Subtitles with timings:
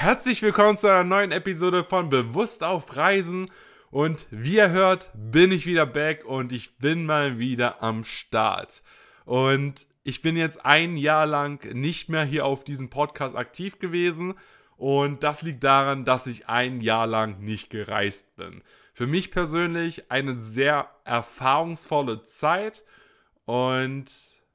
[0.00, 3.50] Herzlich willkommen zu einer neuen Episode von Bewusst auf Reisen.
[3.90, 8.84] Und wie ihr hört, bin ich wieder back und ich bin mal wieder am Start.
[9.24, 14.34] Und ich bin jetzt ein Jahr lang nicht mehr hier auf diesem Podcast aktiv gewesen.
[14.76, 18.62] Und das liegt daran, dass ich ein Jahr lang nicht gereist bin.
[18.94, 22.84] Für mich persönlich eine sehr erfahrungsvolle Zeit.
[23.46, 24.12] Und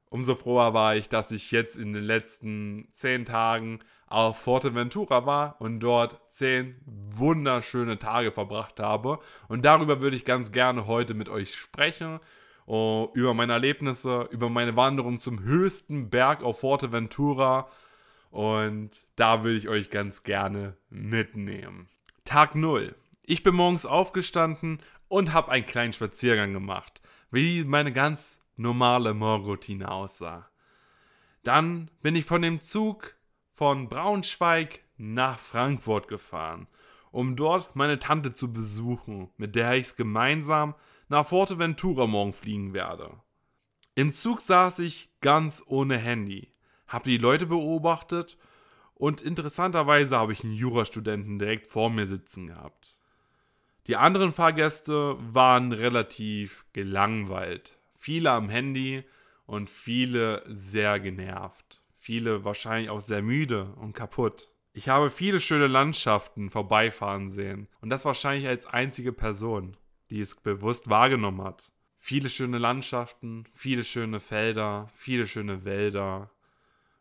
[0.10, 3.82] umso froher war ich, dass ich jetzt in den letzten zehn Tagen
[4.14, 9.20] auf Forteventura war und dort zehn wunderschöne Tage verbracht habe.
[9.48, 12.20] Und darüber würde ich ganz gerne heute mit euch sprechen.
[12.66, 17.68] Uh, über meine Erlebnisse, über meine Wanderung zum höchsten Berg auf Forteventura.
[18.30, 21.90] Und da will ich euch ganz gerne mitnehmen.
[22.24, 22.96] Tag 0.
[23.24, 29.92] Ich bin morgens aufgestanden und habe einen kleinen Spaziergang gemacht, wie meine ganz normale Morgenroutine
[29.92, 30.48] aussah.
[31.44, 33.16] Dann bin ich von dem Zug
[33.54, 36.68] von Braunschweig nach Frankfurt gefahren,
[37.12, 40.74] um dort meine Tante zu besuchen, mit der ich gemeinsam
[41.08, 43.12] nach Forteventura morgen fliegen werde.
[43.94, 46.52] Im Zug saß ich ganz ohne Handy,
[46.88, 48.40] habe die Leute beobachtet
[48.96, 52.98] und interessanterweise habe ich einen Jurastudenten direkt vor mir sitzen gehabt.
[53.86, 59.04] Die anderen Fahrgäste waren relativ gelangweilt, viele am Handy
[59.46, 64.52] und viele sehr genervt viele wahrscheinlich auch sehr müde und kaputt.
[64.74, 69.78] Ich habe viele schöne Landschaften vorbeifahren sehen und das wahrscheinlich als einzige Person,
[70.10, 71.72] die es bewusst wahrgenommen hat.
[71.98, 76.30] Viele schöne Landschaften, viele schöne Felder, viele schöne Wälder.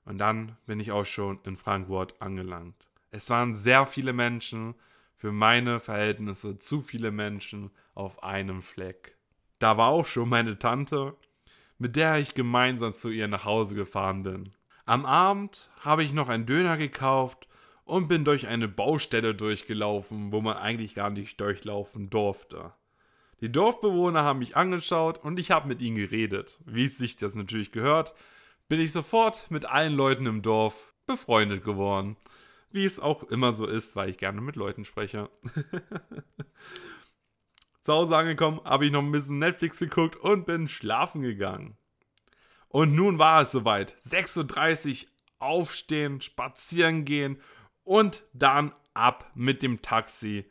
[0.04, 2.88] Und dann bin ich auch schon in Frankfurt angelangt.
[3.10, 4.76] Es waren sehr viele Menschen,
[5.16, 9.16] für meine Verhältnisse zu viele Menschen auf einem Fleck.
[9.58, 11.16] Da war auch schon meine Tante,
[11.78, 14.52] mit der ich gemeinsam zu ihr nach Hause gefahren bin.
[14.84, 17.46] Am Abend habe ich noch einen Döner gekauft
[17.84, 22.72] und bin durch eine Baustelle durchgelaufen, wo man eigentlich gar nicht durchlaufen durfte.
[23.40, 26.60] Die Dorfbewohner haben mich angeschaut und ich habe mit ihnen geredet.
[26.64, 28.14] Wie es sich das natürlich gehört,
[28.68, 32.16] bin ich sofort mit allen Leuten im Dorf befreundet geworden.
[32.70, 35.28] Wie es auch immer so ist, weil ich gerne mit Leuten spreche.
[37.82, 41.76] Zu Hause angekommen, habe ich noch ein bisschen Netflix geguckt und bin schlafen gegangen.
[42.72, 43.94] Und nun war es soweit.
[44.00, 47.38] 6.30 Uhr aufstehen, spazieren gehen
[47.84, 50.46] und dann ab mit dem Taxi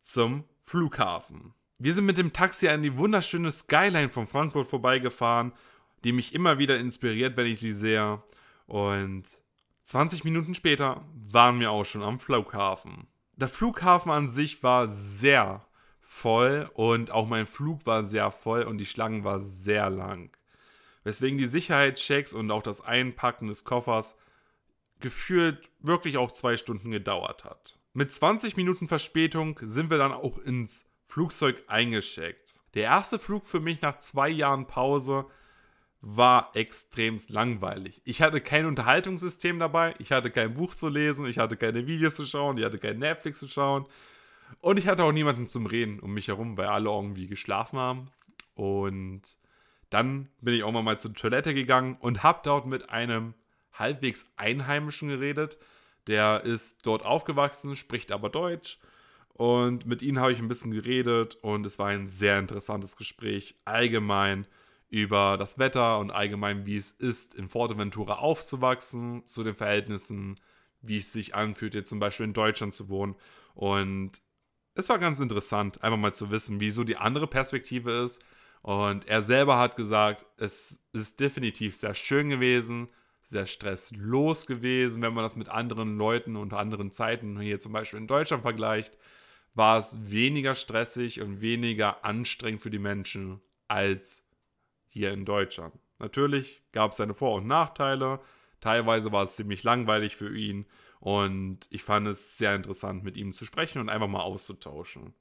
[0.00, 1.52] zum Flughafen.
[1.78, 5.52] Wir sind mit dem Taxi an die wunderschöne Skyline von Frankfurt vorbeigefahren,
[6.04, 8.22] die mich immer wieder inspiriert, wenn ich sie sehe.
[8.66, 9.24] Und
[9.82, 13.08] 20 Minuten später waren wir auch schon am Flughafen.
[13.36, 15.66] Der Flughafen an sich war sehr
[16.00, 20.37] voll und auch mein Flug war sehr voll und die Schlangen war sehr lang
[21.04, 24.16] weswegen die Sicherheitschecks und auch das Einpacken des Koffers
[25.00, 27.78] gefühlt wirklich auch zwei Stunden gedauert hat.
[27.92, 32.60] Mit 20 Minuten Verspätung sind wir dann auch ins Flugzeug eingeschickt.
[32.74, 35.26] Der erste Flug für mich nach zwei Jahren Pause
[36.00, 38.00] war extremst langweilig.
[38.04, 42.14] Ich hatte kein Unterhaltungssystem dabei, ich hatte kein Buch zu lesen, ich hatte keine Videos
[42.14, 43.86] zu schauen, ich hatte kein Netflix zu schauen
[44.60, 48.10] und ich hatte auch niemanden zum Reden um mich herum, weil alle irgendwie geschlafen haben.
[48.54, 49.22] Und
[49.90, 53.34] dann bin ich auch mal zur Toilette gegangen und habe dort mit einem
[53.72, 55.58] halbwegs Einheimischen geredet.
[56.06, 58.78] Der ist dort aufgewachsen, spricht aber Deutsch.
[59.32, 63.54] Und mit ihm habe ich ein bisschen geredet und es war ein sehr interessantes Gespräch
[63.64, 64.46] allgemein
[64.90, 70.40] über das Wetter und allgemein, wie es ist, in Forteventura aufzuwachsen, zu den Verhältnissen,
[70.80, 73.14] wie es sich anfühlt, jetzt zum Beispiel in Deutschland zu wohnen.
[73.54, 74.22] Und
[74.74, 78.24] es war ganz interessant, einfach mal zu wissen, wie so die andere Perspektive ist,
[78.62, 82.88] und er selber hat gesagt, es ist definitiv sehr schön gewesen,
[83.22, 87.98] sehr stresslos gewesen, wenn man das mit anderen Leuten und anderen Zeiten hier zum Beispiel
[87.98, 88.96] in Deutschland vergleicht,
[89.54, 94.24] war es weniger stressig und weniger anstrengend für die Menschen als
[94.88, 95.74] hier in Deutschland.
[95.98, 98.20] Natürlich gab es seine Vor- und Nachteile.
[98.60, 100.66] Teilweise war es ziemlich langweilig für ihn
[101.00, 105.14] und ich fand es sehr interessant, mit ihm zu sprechen und einfach mal auszutauschen.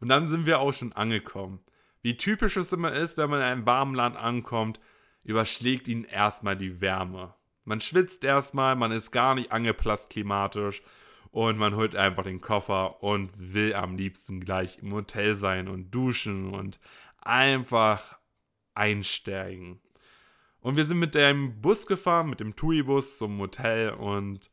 [0.00, 1.60] Und dann sind wir auch schon angekommen.
[2.02, 4.80] Wie typisch es immer ist, wenn man in einem warmen Land ankommt,
[5.22, 7.34] überschlägt ihn erstmal die Wärme.
[7.64, 10.82] Man schwitzt erstmal, man ist gar nicht angepasst klimatisch
[11.30, 15.92] und man holt einfach den Koffer und will am liebsten gleich im Hotel sein und
[15.92, 16.80] duschen und
[17.20, 18.18] einfach
[18.74, 19.80] einsteigen.
[20.60, 24.50] Und wir sind mit dem Bus gefahren, mit dem TUI-Bus zum Hotel und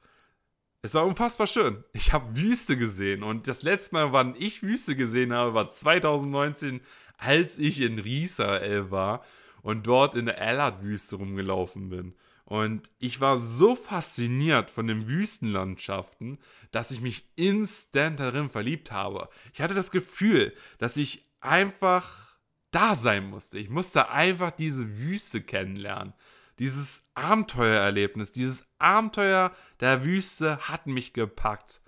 [0.81, 1.84] es war unfassbar schön.
[1.94, 6.81] Ich habe Wüste gesehen und das letzte Mal, wann ich Wüste gesehen habe, war 2019,
[7.19, 9.24] als ich in Riesa war
[9.62, 12.16] und dort in der Elad-Wüste rumgelaufen bin.
[12.45, 16.39] Und ich war so fasziniert von den Wüstenlandschaften,
[16.71, 19.30] dass ich mich instant darin verliebt habe.
[19.54, 22.39] Ich hatte das Gefühl, dass ich einfach
[22.71, 23.60] da sein musste.
[23.60, 26.13] Ich musste einfach diese Wüste kennenlernen.
[26.57, 31.81] Dieses Abenteuererlebnis, dieses Abenteuer der Wüste hat mich gepackt.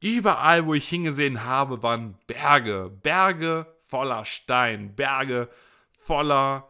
[0.00, 2.90] Überall, wo ich hingesehen habe, waren Berge.
[3.02, 4.94] Berge voller Stein.
[4.94, 5.48] Berge
[5.92, 6.68] voller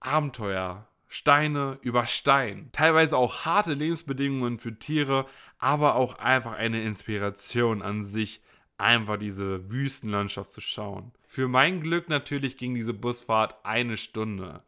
[0.00, 0.88] Abenteuer.
[1.08, 2.70] Steine über Stein.
[2.72, 5.26] Teilweise auch harte Lebensbedingungen für Tiere,
[5.58, 8.42] aber auch einfach eine Inspiration an sich,
[8.78, 11.12] einfach diese Wüstenlandschaft zu schauen.
[11.28, 14.64] Für mein Glück natürlich ging diese Busfahrt eine Stunde.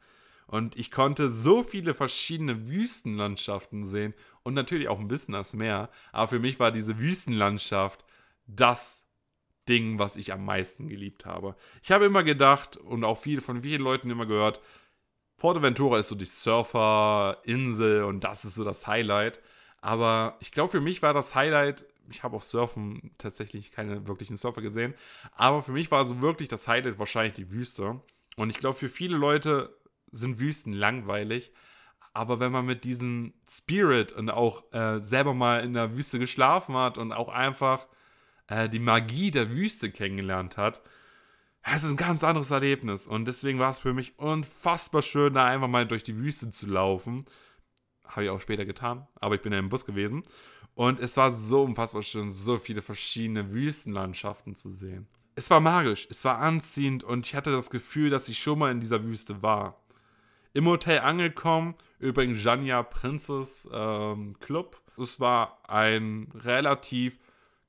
[0.47, 4.15] Und ich konnte so viele verschiedene Wüstenlandschaften sehen
[4.45, 5.91] und natürlich auch ein bisschen das Meer.
[6.13, 8.05] Aber für mich war diese Wüstenlandschaft
[8.47, 9.06] das
[9.69, 11.57] Ding, was ich am meisten geliebt habe.
[11.83, 14.61] Ich habe immer gedacht und auch viel, von vielen Leuten immer gehört,
[15.39, 19.41] Forteventura ist so die Surferinsel und das ist so das Highlight.
[19.81, 24.37] Aber ich glaube, für mich war das Highlight, ich habe auf Surfen tatsächlich keine wirklichen
[24.37, 24.95] Surfer gesehen,
[25.33, 28.01] aber für mich war so wirklich das Highlight wahrscheinlich die Wüste.
[28.37, 29.77] Und ich glaube, für viele Leute
[30.11, 31.53] sind Wüsten langweilig.
[32.13, 36.75] Aber wenn man mit diesem Spirit und auch äh, selber mal in der Wüste geschlafen
[36.75, 37.87] hat und auch einfach
[38.49, 40.83] äh, die Magie der Wüste kennengelernt hat,
[41.75, 43.07] es ist ein ganz anderes Erlebnis.
[43.07, 46.67] Und deswegen war es für mich unfassbar schön, da einfach mal durch die Wüste zu
[46.67, 47.25] laufen.
[48.05, 50.23] Habe ich auch später getan, aber ich bin ja im Bus gewesen.
[50.75, 55.09] Und es war so unfassbar schön, so viele verschiedene Wüstenlandschaften zu sehen.
[55.35, 58.71] Es war magisch, es war anziehend und ich hatte das Gefühl, dass ich schon mal
[58.71, 59.83] in dieser Wüste war.
[60.55, 64.81] Im Hotel angekommen, übrigens Janja Princess ähm, Club.
[64.97, 67.19] Es war ein relativ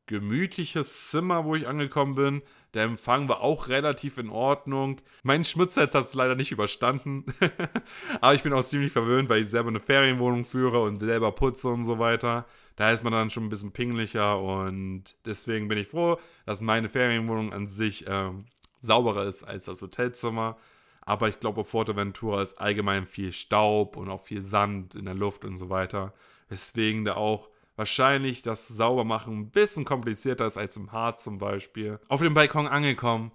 [0.07, 2.41] gemütliches Zimmer, wo ich angekommen bin.
[2.73, 5.01] Der Empfang war auch relativ in Ordnung.
[5.23, 7.25] Mein Schmutzherz hat es leider nicht überstanden.
[8.21, 11.69] Aber ich bin auch ziemlich verwöhnt, weil ich selber eine Ferienwohnung führe und selber putze
[11.69, 12.45] und so weiter.
[12.75, 16.89] Da ist man dann schon ein bisschen pinglicher und deswegen bin ich froh, dass meine
[16.89, 18.45] Ferienwohnung an sich ähm,
[18.79, 20.57] sauberer ist als das Hotelzimmer.
[21.01, 25.13] Aber ich glaube, auf Forteventura ist allgemein viel Staub und auch viel Sand in der
[25.13, 26.13] Luft und so weiter.
[26.49, 31.99] Weswegen da auch wahrscheinlich das Saubermachen ein bisschen komplizierter ist als im Harz zum Beispiel.
[32.09, 33.31] Auf dem Balkon angekommen,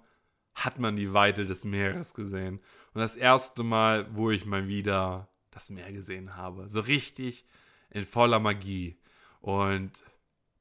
[0.53, 2.59] hat man die Weite des Meeres gesehen.
[2.93, 6.69] Und das erste Mal, wo ich mal wieder das Meer gesehen habe.
[6.69, 7.45] So richtig
[7.89, 8.99] in voller Magie.
[9.41, 9.91] Und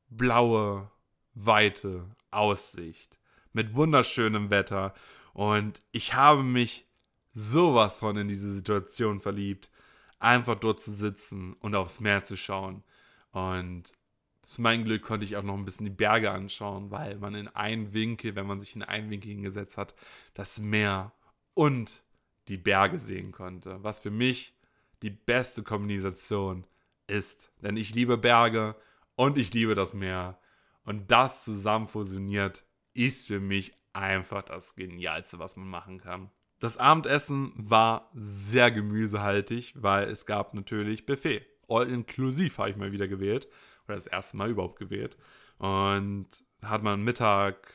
[0.08, 0.90] blaue,
[1.34, 3.18] weite Aussicht.
[3.52, 4.94] Mit wunderschönem Wetter.
[5.34, 6.86] Und ich habe mich
[7.32, 9.70] sowas von in diese Situation verliebt.
[10.20, 12.84] Einfach dort zu sitzen und aufs Meer zu schauen.
[13.32, 13.92] Und
[14.42, 17.48] zu meinem Glück konnte ich auch noch ein bisschen die Berge anschauen, weil man in
[17.48, 19.94] einen Winkel, wenn man sich in einen Winkel hingesetzt hat,
[20.34, 21.12] das Meer
[21.54, 22.02] und
[22.48, 23.82] die Berge sehen konnte.
[23.82, 24.54] Was für mich
[25.02, 26.66] die beste Kombination
[27.06, 27.52] ist.
[27.62, 28.76] Denn ich liebe Berge
[29.14, 30.38] und ich liebe das Meer.
[30.84, 32.64] Und das zusammen fusioniert
[32.94, 36.30] ist für mich einfach das Genialste, was man machen kann.
[36.58, 41.44] Das Abendessen war sehr gemüsehaltig, weil es gab natürlich Buffet.
[41.68, 43.48] All-inklusiv habe ich mal wieder gewählt.
[43.86, 45.16] Oder das erste Mal überhaupt gewählt.
[45.58, 46.26] Und
[46.62, 47.72] hat man Mittag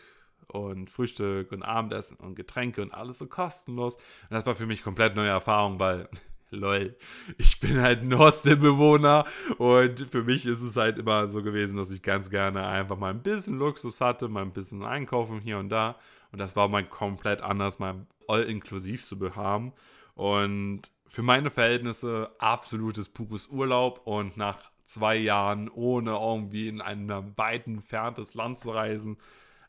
[0.48, 3.96] und Frühstück und Abendessen und Getränke und alles so kostenlos.
[3.96, 6.10] Und das war für mich komplett neue Erfahrung, weil,
[6.50, 6.96] lol,
[7.38, 9.26] ich bin halt ein Hostelbewohner
[9.58, 13.12] und für mich ist es halt immer so gewesen, dass ich ganz gerne einfach mal
[13.12, 15.98] ein bisschen Luxus hatte, mal ein bisschen einkaufen hier und da.
[16.32, 19.74] Und das war mal komplett anders, mal all-inklusiv zu haben.
[20.16, 27.10] Und für meine Verhältnisse absolutes pures Urlaub und nach zwei Jahren ohne irgendwie in ein
[27.38, 29.18] weit entferntes Land zu reisen,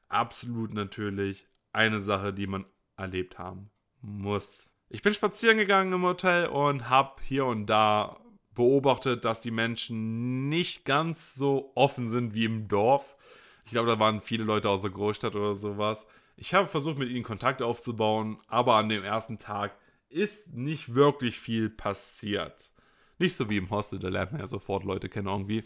[0.08, 2.64] absolut natürlich eine Sache, die man
[2.96, 4.70] erlebt haben muss.
[4.88, 8.18] Ich bin spazieren gegangen im Hotel und habe hier und da
[8.54, 13.16] beobachtet, dass die Menschen nicht ganz so offen sind wie im Dorf.
[13.64, 16.06] Ich glaube, da waren viele Leute aus der Großstadt oder sowas.
[16.36, 19.76] Ich habe versucht, mit ihnen Kontakt aufzubauen, aber an dem ersten Tag
[20.10, 22.72] ist nicht wirklich viel passiert.
[23.18, 25.64] Nicht so wie im Hostel, da lernt man ja sofort Leute kennen irgendwie.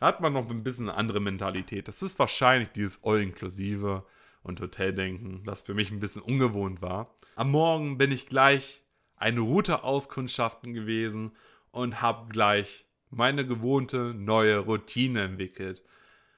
[0.00, 1.88] Da hat man noch ein bisschen eine andere Mentalität.
[1.88, 4.04] Das ist wahrscheinlich dieses All-Inklusive
[4.42, 7.14] und Hoteldenken, das für mich ein bisschen ungewohnt war.
[7.36, 8.82] Am Morgen bin ich gleich
[9.16, 11.32] eine Route auskundschaften gewesen
[11.70, 15.82] und habe gleich meine gewohnte neue Routine entwickelt.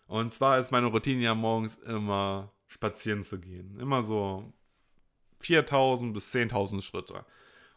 [0.06, 3.78] Und zwar ist meine Routine ja morgens immer spazieren zu gehen.
[3.78, 4.52] Immer so
[5.40, 7.24] 4000 bis 10.000 Schritte.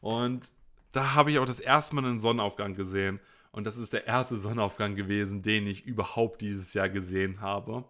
[0.02, 0.52] Und
[0.92, 3.20] da habe ich auch das erste Mal einen Sonnenaufgang gesehen.
[3.52, 7.86] Und das ist der erste Sonnenaufgang gewesen, den ich überhaupt dieses Jahr gesehen habe.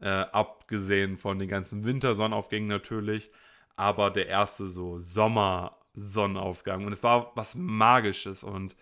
[0.00, 3.30] Äh, abgesehen von den ganzen Wintersonnenaufgängen natürlich.
[3.76, 6.84] Aber der erste so Sommersonnenaufgang.
[6.86, 8.44] Und es war was Magisches.
[8.44, 8.76] Und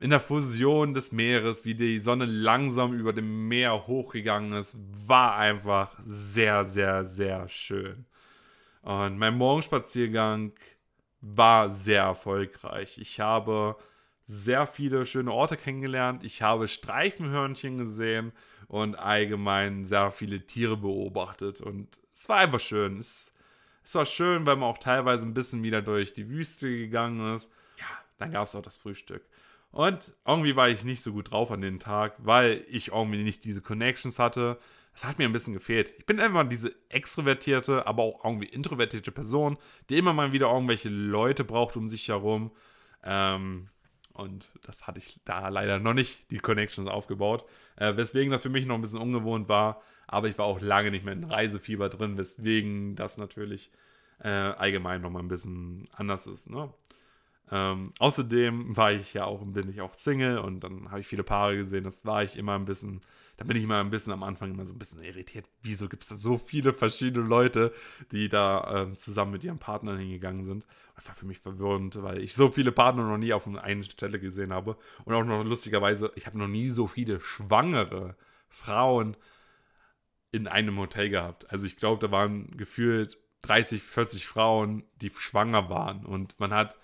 [0.00, 5.36] in der Fusion des Meeres, wie die Sonne langsam über dem Meer hochgegangen ist, war
[5.36, 8.06] einfach sehr, sehr, sehr schön.
[8.82, 10.52] Und mein Morgenspaziergang
[11.20, 12.98] war sehr erfolgreich.
[12.98, 13.76] Ich habe
[14.24, 16.24] sehr viele schöne Orte kennengelernt.
[16.24, 18.32] Ich habe Streifenhörnchen gesehen
[18.68, 21.60] und allgemein sehr viele Tiere beobachtet.
[21.60, 22.98] Und es war einfach schön.
[22.98, 23.34] Es,
[23.82, 27.52] es war schön, weil man auch teilweise ein bisschen wieder durch die Wüste gegangen ist.
[27.78, 27.86] Ja,
[28.18, 29.22] dann gab es auch das Frühstück.
[29.72, 33.44] Und irgendwie war ich nicht so gut drauf an den Tag, weil ich irgendwie nicht
[33.44, 34.58] diese Connections hatte.
[34.92, 35.94] Das hat mir ein bisschen gefehlt.
[35.98, 39.56] Ich bin immer diese extrovertierte, aber auch irgendwie introvertierte Person,
[39.88, 42.50] die immer mal wieder irgendwelche Leute braucht um sich herum.
[43.04, 43.68] Ähm,
[44.12, 47.44] und das hatte ich da leider noch nicht, die Connections aufgebaut.
[47.76, 49.80] Äh, weswegen das für mich noch ein bisschen ungewohnt war.
[50.06, 53.70] Aber ich war auch lange nicht mehr in Reisefieber drin, weswegen das natürlich
[54.18, 56.50] äh, allgemein nochmal ein bisschen anders ist.
[56.50, 56.72] Ne?
[57.50, 61.24] Ähm, außerdem war ich ja auch, bin ich auch Single und dann habe ich viele
[61.24, 61.84] Paare gesehen.
[61.84, 63.00] Das war ich immer ein bisschen,
[63.40, 65.46] da bin ich immer ein bisschen am Anfang immer so ein bisschen irritiert.
[65.62, 67.72] Wieso gibt es da so viele verschiedene Leute,
[68.12, 70.66] die da ähm, zusammen mit ihren Partnern hingegangen sind?
[71.06, 74.52] War für mich verwirrend, weil ich so viele Partner noch nie auf einer Stelle gesehen
[74.52, 74.76] habe.
[75.06, 78.14] Und auch noch lustigerweise, ich habe noch nie so viele schwangere
[78.50, 79.16] Frauen
[80.32, 81.50] in einem Hotel gehabt.
[81.50, 86.04] Also ich glaube, da waren gefühlt 30, 40 Frauen, die schwanger waren.
[86.04, 86.78] Und man hat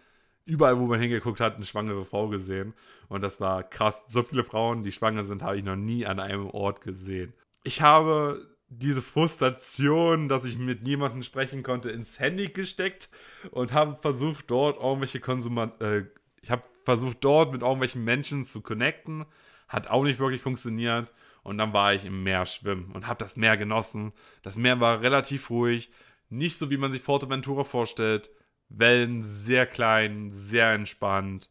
[0.46, 2.72] überall, wo man hingeguckt hat, eine schwangere Frau gesehen.
[3.08, 4.06] Und das war krass.
[4.08, 7.34] So viele Frauen, die schwanger sind, habe ich noch nie an einem Ort gesehen.
[7.64, 13.10] Ich habe diese Frustration, dass ich mit niemandem sprechen konnte, ins Handy gesteckt
[13.50, 16.06] und habe versucht, dort irgendwelche Konsumat äh,
[16.46, 19.26] ich habe versucht, dort mit irgendwelchen Menschen zu connecten.
[19.66, 21.12] Hat auch nicht wirklich funktioniert.
[21.42, 24.12] Und dann war ich im Meer schwimmen und habe das Meer genossen.
[24.42, 25.90] Das Meer war relativ ruhig.
[26.28, 28.30] Nicht so, wie man sich Forteventura vorstellt.
[28.68, 31.50] Wellen sehr klein, sehr entspannt.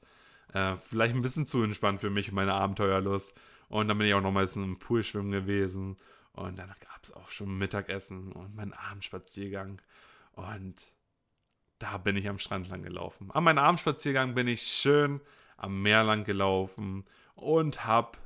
[0.54, 3.34] Äh, vielleicht ein bisschen zu entspannt für mich und meine Abenteuerlust.
[3.68, 5.98] Und dann bin ich auch nochmals im Pool schwimmen gewesen.
[6.34, 9.82] Und dann gab es auch schon Mittagessen und meinen Abendspaziergang.
[10.34, 10.76] Und
[11.80, 13.32] da bin ich am Strand lang gelaufen.
[13.32, 15.22] An meinem Abendspaziergang bin ich schön
[15.58, 17.04] am Meer lang gelaufen
[17.36, 18.18] und habe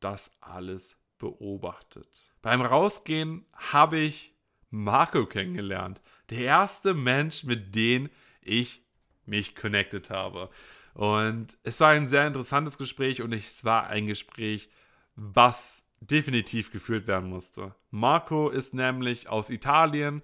[0.00, 2.32] das alles beobachtet.
[2.42, 4.34] Beim Rausgehen habe ich
[4.70, 6.02] Marco kennengelernt.
[6.30, 8.10] Der erste Mensch, mit dem
[8.42, 8.82] ich
[9.26, 10.50] mich connected habe.
[10.94, 14.68] Und es war ein sehr interessantes Gespräch und es war ein Gespräch,
[15.14, 17.74] was definitiv geführt werden musste.
[17.90, 20.22] Marco ist nämlich aus Italien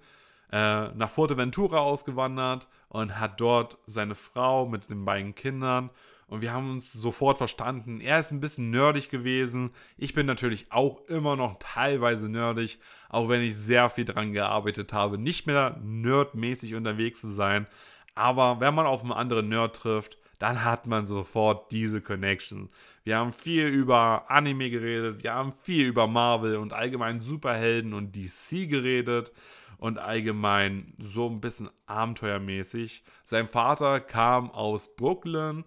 [0.51, 5.89] äh, nach Forteventura ausgewandert und hat dort seine Frau mit den beiden Kindern
[6.27, 8.01] und wir haben uns sofort verstanden.
[8.01, 9.71] Er ist ein bisschen nerdig gewesen.
[9.97, 12.79] Ich bin natürlich auch immer noch teilweise nerdig,
[13.09, 17.67] auch wenn ich sehr viel daran gearbeitet habe, nicht mehr nerdmäßig unterwegs zu sein.
[18.15, 22.69] Aber wenn man auf einen anderen Nerd trifft, dann hat man sofort diese Connection.
[23.03, 28.15] Wir haben viel über Anime geredet, wir haben viel über Marvel und allgemein Superhelden und
[28.15, 29.31] DC geredet
[29.77, 33.03] und allgemein so ein bisschen abenteuermäßig.
[33.23, 35.63] Sein Vater kam aus Brooklyn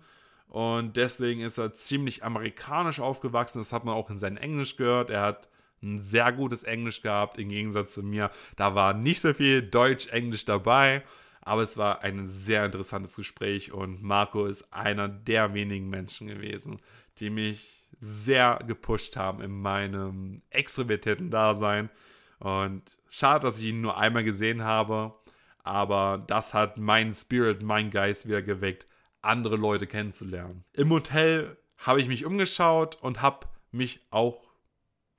[0.49, 3.59] und deswegen ist er ziemlich amerikanisch aufgewachsen.
[3.59, 5.11] Das hat man auch in seinem Englisch gehört.
[5.11, 5.49] Er hat
[5.83, 8.31] ein sehr gutes Englisch gehabt, im Gegensatz zu mir.
[8.57, 11.05] Da war nicht so viel Deutsch-Englisch dabei,
[11.43, 16.81] aber es war ein sehr interessantes Gespräch und Marco ist einer der wenigen Menschen gewesen,
[17.19, 21.91] die mich sehr gepusht haben in meinem extrovertierten Dasein.
[22.39, 25.15] Und schade, dass ich ihn nur einmal gesehen habe,
[25.63, 28.87] aber das hat meinen Spirit, meinen Geist wieder geweckt,
[29.23, 30.65] andere Leute kennenzulernen.
[30.73, 34.49] Im Hotel habe ich mich umgeschaut und habe mich auch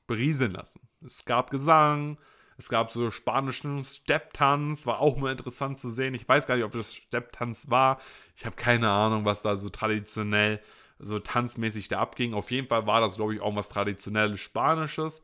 [0.07, 0.81] berieseln lassen.
[1.01, 2.17] Es gab Gesang,
[2.57, 6.13] es gab so spanischen Stepptanz, war auch mal interessant zu sehen.
[6.13, 7.99] Ich weiß gar nicht, ob das Stepptanz war.
[8.35, 10.61] Ich habe keine Ahnung, was da so traditionell,
[10.97, 12.33] so tanzmäßig da abging.
[12.33, 15.21] Auf jeden Fall war das, glaube ich, auch was traditionelles Spanisches,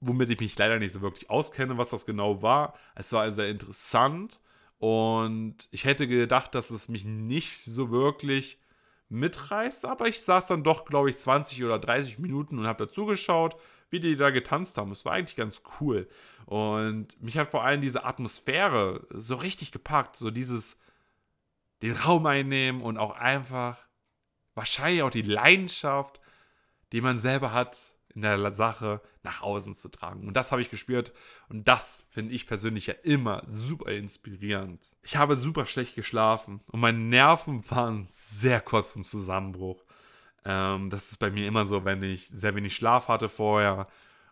[0.00, 2.74] womit ich mich leider nicht so wirklich auskenne, was das genau war.
[2.96, 4.40] Es war sehr interessant
[4.78, 8.58] und ich hätte gedacht, dass es mich nicht so wirklich
[9.08, 13.56] mitreißt, aber ich saß dann doch, glaube ich, 20 oder 30 Minuten und habe dazugeschaut,
[13.88, 14.90] wie die da getanzt haben.
[14.90, 16.08] Es war eigentlich ganz cool.
[16.44, 20.16] Und mich hat vor allem diese Atmosphäre so richtig gepackt.
[20.16, 20.78] So dieses,
[21.82, 23.78] den Raum einnehmen und auch einfach
[24.54, 26.20] wahrscheinlich auch die Leidenschaft,
[26.92, 27.78] die man selber hat,
[28.14, 30.26] in der Sache nach außen zu tragen.
[30.26, 31.12] Und das habe ich gespürt
[31.48, 34.88] und das finde ich persönlich ja immer super inspirierend.
[35.02, 39.84] Ich habe super schlecht geschlafen und meine Nerven waren sehr kurz vom Zusammenbruch.
[40.44, 43.88] Ähm, das ist bei mir immer so, wenn ich sehr wenig Schlaf hatte vorher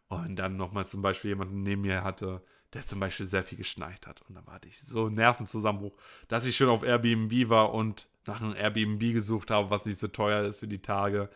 [0.07, 2.41] und dann nochmal zum Beispiel jemanden neben mir hatte,
[2.73, 4.23] der zum Beispiel sehr viel geschneit hat.
[4.29, 5.97] Und dann hatte ich so einen Nervenzusammenbruch,
[6.29, 10.07] dass ich schon auf Airbnb war und nach einem Airbnb gesucht habe, was nicht so
[10.07, 11.31] teuer ist für die Tage.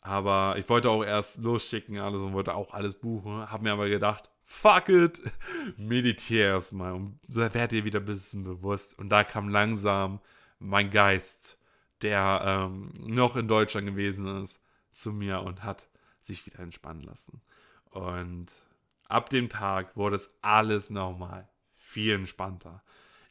[0.00, 3.50] Aber ich wollte auch erst losschicken alles und wollte auch alles buchen.
[3.50, 5.22] Habe mir aber gedacht, fuck it,
[5.76, 8.98] meditiere erstmal und werd dir wieder ein bisschen bewusst.
[8.98, 10.20] Und da kam langsam
[10.58, 11.58] mein Geist,
[12.02, 15.88] der ähm, noch in Deutschland gewesen ist, zu mir und hat
[16.20, 17.42] sich wieder entspannen lassen.
[17.90, 18.46] Und
[19.08, 22.82] ab dem Tag wurde es alles nochmal viel entspannter.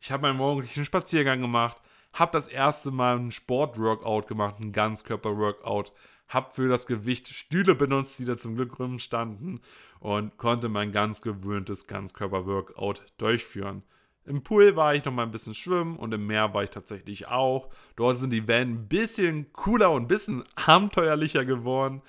[0.01, 1.77] Ich habe meinen morgendlichen Spaziergang gemacht,
[2.13, 5.93] habe das erste Mal ein Sportworkout gemacht, ein Ganzkörper-Workout,
[6.29, 9.59] habe für das Gewicht Stühle benutzt, die da zum Glück rumstanden
[9.99, 13.83] und konnte mein ganz gewöhntes Ganzkörper-Workout durchführen.
[14.25, 17.27] Im Pool war ich noch mal ein bisschen schwimmen und im Meer war ich tatsächlich
[17.27, 17.69] auch.
[17.95, 22.03] Dort sind die Wellen ein bisschen cooler und ein bisschen abenteuerlicher geworden.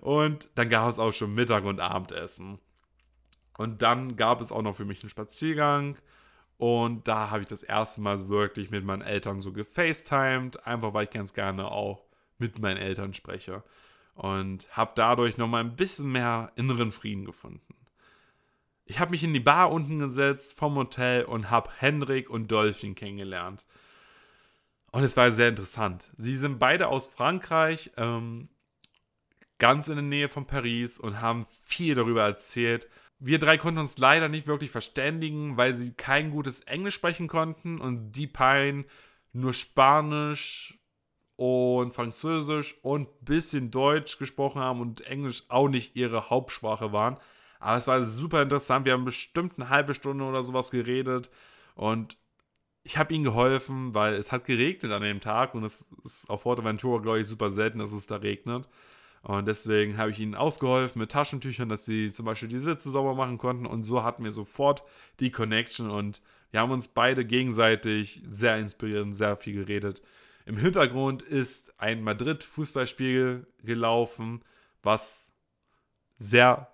[0.00, 2.58] Und dann gab es auch schon Mittag- und Abendessen.
[3.56, 5.98] Und dann gab es auch noch für mich einen Spaziergang.
[6.56, 10.66] Und da habe ich das erste Mal wirklich mit meinen Eltern so gefacetimed.
[10.66, 12.02] Einfach weil ich ganz gerne auch
[12.38, 13.62] mit meinen Eltern spreche.
[14.14, 17.74] Und habe dadurch nochmal ein bisschen mehr inneren Frieden gefunden.
[18.84, 22.94] Ich habe mich in die Bar unten gesetzt vom Hotel und habe Hendrik und Dolphin
[22.94, 23.64] kennengelernt.
[24.90, 26.10] Und es war sehr interessant.
[26.18, 28.50] Sie sind beide aus Frankreich, ähm,
[29.58, 32.90] ganz in der Nähe von Paris und haben viel darüber erzählt.
[33.18, 37.80] Wir drei konnten uns leider nicht wirklich verständigen, weil sie kein gutes Englisch sprechen konnten
[37.80, 38.84] und die Pine
[39.32, 40.78] nur Spanisch
[41.36, 47.16] und Französisch und ein bisschen Deutsch gesprochen haben und Englisch auch nicht ihre Hauptsprache waren.
[47.60, 48.86] Aber es war super interessant.
[48.86, 51.30] Wir haben bestimmt eine halbe Stunde oder sowas geredet
[51.74, 52.16] und
[52.84, 56.42] ich habe ihnen geholfen, weil es hat geregnet an dem Tag und es ist auf
[56.42, 58.68] Forteventura, glaube ich, super selten, dass es da regnet.
[59.22, 63.14] Und deswegen habe ich ihnen ausgeholfen mit Taschentüchern, dass sie zum Beispiel die Sitze sauber
[63.14, 63.66] machen konnten.
[63.66, 64.82] Und so hatten wir sofort
[65.20, 66.20] die Connection und
[66.50, 70.02] wir haben uns beide gegenseitig sehr inspiriert und sehr viel geredet.
[70.44, 74.42] Im Hintergrund ist ein Madrid-Fußballspiel gelaufen,
[74.82, 75.32] was
[76.18, 76.68] sehr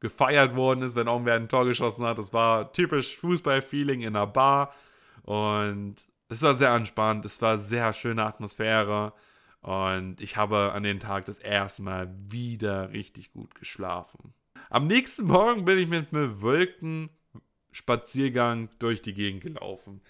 [0.00, 2.18] gefeiert worden ist, wenn irgendwer ein Tor geschossen hat.
[2.18, 4.74] Das war typisch Fußball-Feeling in einer Bar
[5.22, 5.96] und
[6.28, 9.12] es war sehr entspannt, es war sehr schöne Atmosphäre.
[9.60, 14.34] Und ich habe an dem Tag das erste Mal wieder richtig gut geschlafen.
[14.68, 20.02] Am nächsten Morgen bin ich mit einem Wolkenspaziergang durch die Gegend gelaufen.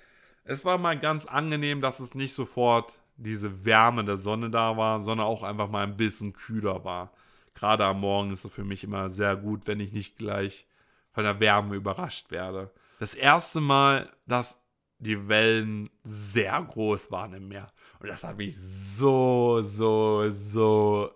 [0.45, 5.01] Es war mal ganz angenehm, dass es nicht sofort diese Wärme der Sonne da war,
[5.01, 7.13] sondern auch einfach mal ein bisschen kühler war.
[7.55, 10.67] Gerade am Morgen ist es für mich immer sehr gut, wenn ich nicht gleich
[11.13, 12.73] von der Wärme überrascht werde.
[12.99, 14.63] Das erste Mal, dass
[14.99, 17.73] die Wellen sehr groß waren im Meer.
[18.01, 21.11] Und das hat mich so, so, so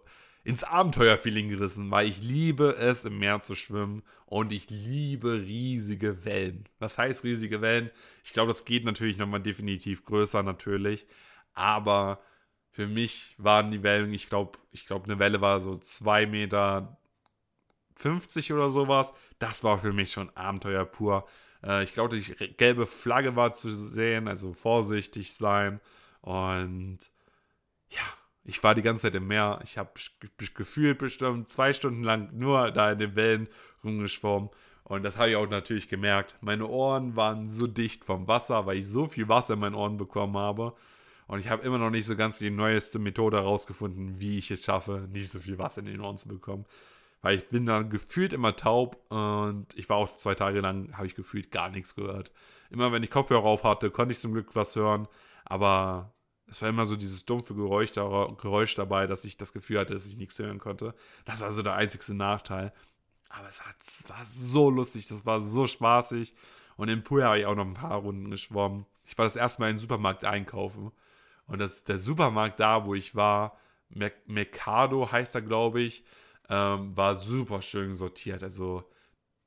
[0.49, 6.25] ins Abenteuerfeeling gerissen, weil ich liebe es, im Meer zu schwimmen und ich liebe riesige
[6.25, 6.65] Wellen.
[6.79, 7.91] Was heißt riesige Wellen?
[8.25, 11.07] Ich glaube, das geht natürlich nochmal definitiv größer, natürlich.
[11.53, 12.23] Aber
[12.71, 16.97] für mich waren die Wellen, ich glaube, ich glaube, eine Welle war so 2 Meter
[17.97, 19.13] 50 oder sowas.
[19.39, 21.29] Das war für mich schon Abenteuer pur.
[21.63, 25.83] Äh, ich glaube, die gelbe Flagge war zu sehen, also vorsichtig sein.
[26.23, 27.01] Und
[27.91, 28.01] ja,
[28.49, 29.61] ich war die ganze Zeit im Meer.
[29.63, 29.91] Ich habe
[30.55, 33.47] gefühlt bestimmt zwei Stunden lang nur da in den Wellen
[33.85, 34.49] rumgeschwommen.
[34.85, 36.39] Und das habe ich auch natürlich gemerkt.
[36.41, 39.99] Meine Ohren waren so dicht vom Wasser, weil ich so viel Wasser in meinen Ohren
[39.99, 40.73] bekommen habe.
[41.27, 44.65] Und ich habe immer noch nicht so ganz die neueste Methode herausgefunden, wie ich es
[44.65, 46.65] schaffe, nicht so viel Wasser in den Ohren zu bekommen.
[47.21, 51.07] Weil ich bin dann gefühlt immer taub und ich war auch zwei Tage lang, habe
[51.07, 52.33] ich gefühlt gar nichts gehört.
[52.71, 55.07] Immer wenn ich Kopfhörer auf hatte, konnte ich zum Glück was hören,
[55.45, 56.15] aber
[56.51, 60.07] es war immer so dieses dumpfe Geräusch, Geräusch dabei, dass ich das Gefühl hatte, dass
[60.07, 60.95] ich nichts hören konnte.
[61.25, 62.73] Das war so der einzigste Nachteil.
[63.29, 66.35] Aber es, hat, es war so lustig, das war so spaßig.
[66.77, 68.87] Und im Pool habe ich auch noch ein paar Runden geschwommen.
[69.05, 70.93] Ich war das erste Mal in den Supermarkt einkaufen.
[71.47, 73.59] Und das, der Supermarkt da, wo ich war,
[74.27, 76.05] Mercado heißt er, glaube ich,
[76.49, 78.43] ähm, war super schön sortiert.
[78.43, 78.89] Also,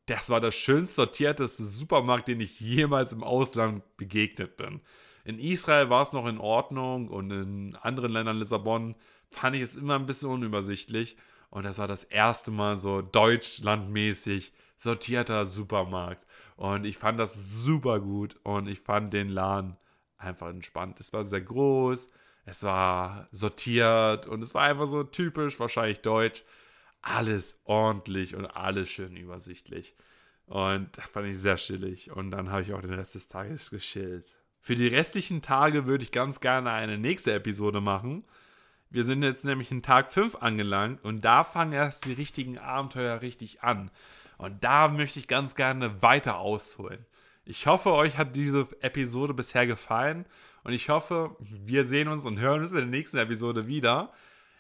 [0.08, 4.82] das war der schönst sortierteste Supermarkt, den ich jemals im Ausland begegnet bin.
[5.24, 8.96] In Israel war es noch in Ordnung und in anderen Ländern, Lissabon,
[9.30, 11.18] fand ich es immer ein bisschen unübersichtlich.
[11.50, 16.26] Und das war das erste Mal so deutschlandmäßig sortierter Supermarkt.
[16.56, 19.78] Und ich fand das super gut und ich fand den Laden
[20.18, 21.00] einfach entspannt.
[21.00, 22.08] Es war sehr groß,
[22.46, 26.44] es war sortiert und es war einfach so typisch, wahrscheinlich deutsch
[27.02, 29.96] alles ordentlich und alles schön übersichtlich.
[30.46, 32.12] Und das fand ich sehr chillig.
[32.12, 34.36] Und dann habe ich auch den Rest des Tages geschillt.
[34.62, 38.24] Für die restlichen Tage würde ich ganz gerne eine nächste Episode machen.
[38.92, 43.22] Wir sind jetzt nämlich in Tag 5 angelangt und da fangen erst die richtigen Abenteuer
[43.22, 43.90] richtig an.
[44.38, 47.06] Und da möchte ich ganz gerne weiter ausholen.
[47.44, 50.26] Ich hoffe, euch hat diese Episode bisher gefallen
[50.64, 54.14] und ich hoffe, wir sehen uns und hören uns in der nächsten Episode wieder.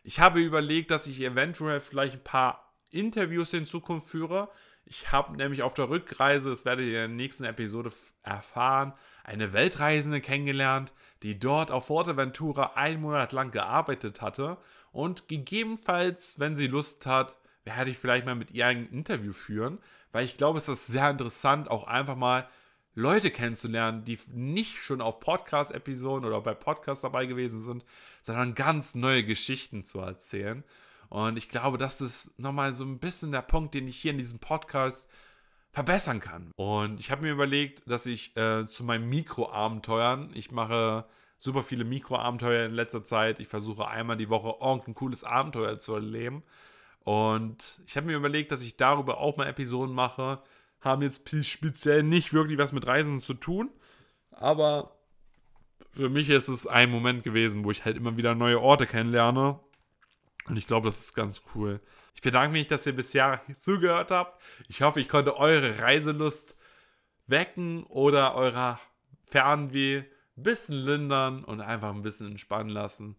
[0.04, 4.50] Ich habe überlegt, dass ich eventuell vielleicht ein paar Interviews in Zukunft führe.
[4.86, 7.91] Ich habe nämlich auf der Rückreise, das werdet ihr in der nächsten Episode
[8.24, 14.58] erfahren, eine Weltreisende kennengelernt, die dort auf Forteventura einen Monat lang gearbeitet hatte
[14.91, 19.80] und gegebenenfalls, wenn sie Lust hat, werde ich vielleicht mal mit ihr ein Interview führen,
[20.12, 22.50] weil ich glaube, es ist sehr interessant, auch einfach mal
[22.94, 27.86] Leute kennenzulernen, die nicht schon auf Podcast-Episoden oder bei Podcasts dabei gewesen sind,
[28.22, 30.63] sondern ganz neue Geschichten zu erzählen.
[31.12, 34.17] Und ich glaube, das ist nochmal so ein bisschen der Punkt, den ich hier in
[34.17, 35.10] diesem Podcast
[35.74, 36.54] verbessern kann.
[36.56, 41.04] Und ich habe mir überlegt, dass ich äh, zu meinen Mikroabenteuern, ich mache
[41.38, 43.41] super viele Mikroabenteuer in letzter Zeit.
[43.41, 46.43] Ich versuche einmal die Woche irgendein cooles Abenteuer zu erleben.
[47.04, 50.41] Und ich habe mir überlegt, dass ich darüber auch mal Episoden mache.
[50.80, 53.69] Haben jetzt speziell nicht wirklich was mit Reisen zu tun.
[54.32, 54.95] Aber
[55.91, 59.60] für mich ist es ein Moment gewesen, wo ich halt immer wieder neue Orte kennenlerne.
[60.45, 61.80] Und ich glaube, das ist ganz cool.
[62.15, 64.41] Ich bedanke mich, dass ihr bisher zugehört habt.
[64.67, 66.58] Ich hoffe, ich konnte eure Reiselust
[67.27, 68.80] wecken oder eurer
[69.25, 69.99] Fernweh
[70.38, 73.15] ein bisschen lindern und einfach ein bisschen entspannen lassen.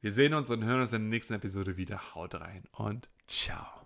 [0.00, 2.14] Wir sehen uns und hören uns in der nächsten Episode wieder.
[2.14, 3.79] Haut rein und ciao.